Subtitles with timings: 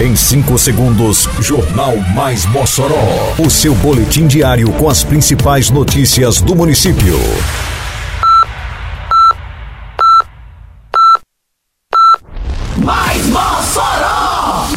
[0.00, 3.34] Em 5 segundos, Jornal Mais Mossoró.
[3.36, 7.18] O seu boletim diário com as principais notícias do município.
[12.76, 14.68] Mais Mossoró!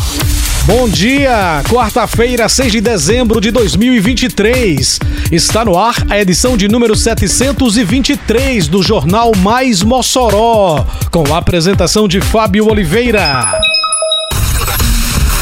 [0.65, 1.61] Bom dia!
[1.69, 4.99] Quarta-feira, 6 de dezembro de 2023.
[5.31, 12.07] Está no ar a edição de número 723 do Jornal Mais Mossoró, com a apresentação
[12.07, 13.60] de Fábio Oliveira.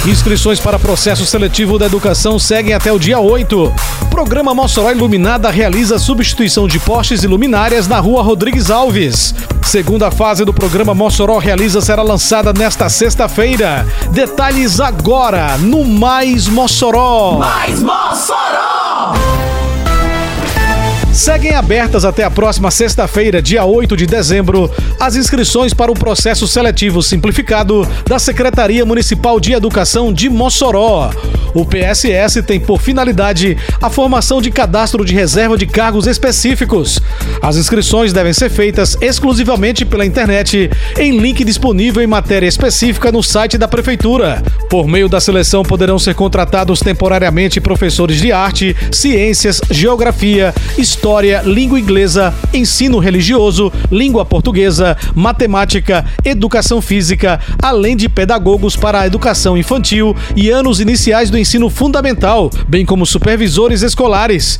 [0.05, 3.73] Inscrições para processo seletivo da educação seguem até o dia 8.
[4.09, 9.35] Programa Mossoró Iluminada realiza substituição de postes e luminárias na rua Rodrigues Alves.
[9.61, 13.85] Segunda fase do programa Mossoró realiza será lançada nesta sexta-feira.
[14.11, 17.37] Detalhes agora no Mais Mossoró.
[17.37, 19.48] Mais Mossoró!
[21.19, 26.47] Seguem abertas até a próxima sexta-feira, dia 8 de dezembro, as inscrições para o processo
[26.47, 31.11] seletivo simplificado da Secretaria Municipal de Educação de Mossoró.
[31.53, 37.01] O PSS tem por finalidade a formação de cadastro de reserva de cargos específicos.
[37.41, 43.21] As inscrições devem ser feitas exclusivamente pela internet, em link disponível em matéria específica no
[43.21, 44.41] site da Prefeitura.
[44.69, 51.08] Por meio da seleção poderão ser contratados temporariamente professores de arte, ciências, geografia, história,
[51.43, 59.57] língua inglesa, ensino religioso, língua portuguesa, matemática, educação física, além de pedagogos para a educação
[59.57, 64.59] infantil e anos iniciais do ensino fundamental, bem como supervisores escolares.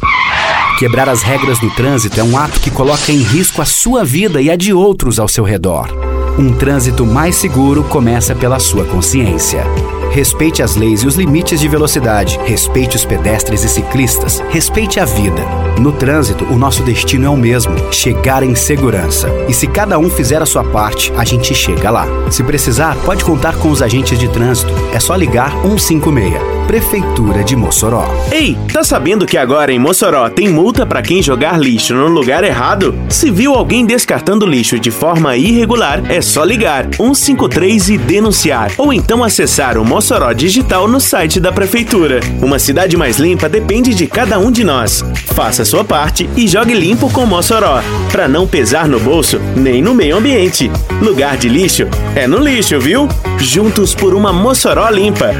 [0.77, 4.42] Quebrar as regras do trânsito é um ato que coloca em risco a sua vida
[4.42, 5.89] e a de outros ao seu redor.
[6.38, 9.66] Um trânsito mais seguro começa pela sua consciência.
[10.11, 12.39] Respeite as leis e os limites de velocidade.
[12.45, 14.42] Respeite os pedestres e ciclistas.
[14.50, 15.68] Respeite a vida.
[15.80, 19.30] No trânsito, o nosso destino é o mesmo: chegar em segurança.
[19.47, 22.05] E se cada um fizer a sua parte, a gente chega lá.
[22.30, 24.73] Se precisar, pode contar com os agentes de trânsito.
[24.94, 26.59] É só ligar 156.
[26.67, 28.08] Prefeitura de Mossoró.
[28.31, 32.43] Ei, tá sabendo que agora em Mossoró tem multa para quem jogar lixo no lugar
[32.43, 32.93] errado?
[33.09, 38.93] Se viu alguém descartando lixo de forma irregular, é só ligar 153 e denunciar, ou
[38.93, 42.20] então acessar o Mossoró Digital no site da prefeitura.
[42.39, 45.03] Uma cidade mais limpa depende de cada um de nós.
[45.33, 47.80] Faça sua parte e jogue limpo com Mossoró,
[48.11, 50.71] para não pesar no bolso nem no meio ambiente.
[50.99, 53.07] Lugar de lixo é no lixo, viu?
[53.37, 55.31] Juntos por uma Mossoró limpa.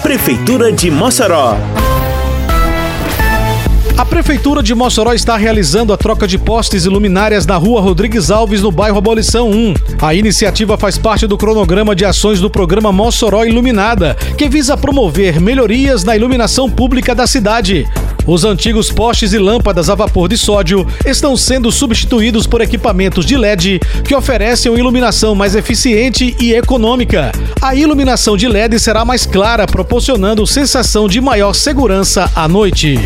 [0.00, 1.58] Prefeitura de Mossoró.
[3.96, 8.30] A Prefeitura de Mossoró está realizando a troca de postes e luminárias na rua Rodrigues
[8.30, 9.74] Alves, no bairro Abolição 1.
[10.00, 15.40] A iniciativa faz parte do cronograma de ações do programa Mossoró Iluminada, que visa promover
[15.40, 17.86] melhorias na iluminação pública da cidade.
[18.26, 23.36] Os antigos postes e lâmpadas a vapor de sódio estão sendo substituídos por equipamentos de
[23.36, 27.32] LED que oferecem uma iluminação mais eficiente e econômica.
[27.60, 32.98] A iluminação de LED será mais clara, proporcionando sensação de maior segurança à noite.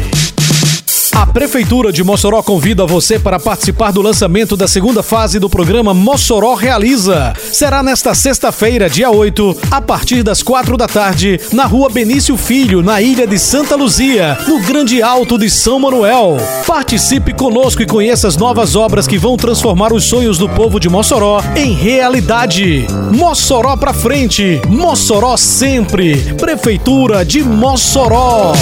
[1.19, 5.93] A Prefeitura de Mossoró convida você para participar do lançamento da segunda fase do programa
[5.93, 7.33] Mossoró Realiza.
[7.51, 12.83] Será nesta sexta-feira, dia 8, a partir das quatro da tarde, na rua Benício Filho,
[12.83, 16.37] na ilha de Santa Luzia, no Grande Alto de São Manuel.
[16.65, 20.89] Participe conosco e conheça as novas obras que vão transformar os sonhos do povo de
[20.89, 22.87] Mossoró em realidade.
[23.13, 26.15] Mossoró pra frente, Mossoró sempre.
[26.35, 28.53] Prefeitura de Mossoró.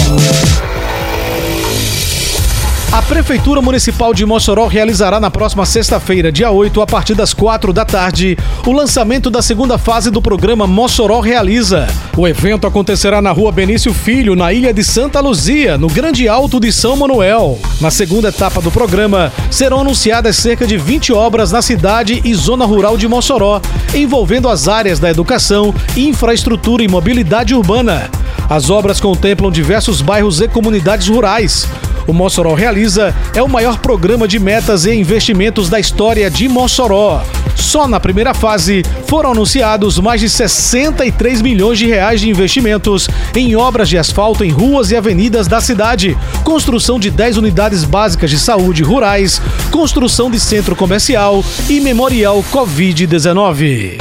[3.17, 7.73] A Prefeitura Municipal de Mossoró realizará na próxima sexta-feira, dia 8, a partir das 4
[7.73, 11.87] da tarde, o lançamento da segunda fase do programa Mossoró Realiza.
[12.15, 16.59] O evento acontecerá na rua Benício Filho, na ilha de Santa Luzia, no Grande Alto
[16.59, 17.57] de São Manuel.
[17.81, 22.65] Na segunda etapa do programa, serão anunciadas cerca de 20 obras na cidade e zona
[22.65, 23.59] rural de Mossoró,
[23.95, 28.11] envolvendo as áreas da educação, infraestrutura e mobilidade urbana.
[28.47, 31.67] As obras contemplam diversos bairros e comunidades rurais.
[32.07, 37.21] O Mossoró Realiza é o maior programa de metas e investimentos da história de Mossoró.
[37.53, 43.57] Só na primeira fase foram anunciados mais de 63 milhões de reais de investimentos em
[43.57, 48.39] obras de asfalto em ruas e avenidas da cidade, construção de 10 unidades básicas de
[48.39, 53.97] saúde rurais, construção de centro comercial e memorial Covid-19.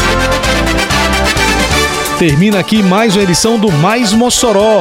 [2.21, 4.81] Termina aqui mais uma edição do Mais Mossoró,